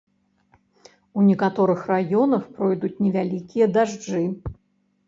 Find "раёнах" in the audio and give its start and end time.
1.93-2.43